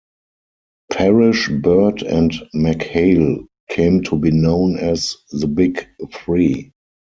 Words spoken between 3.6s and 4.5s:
came to be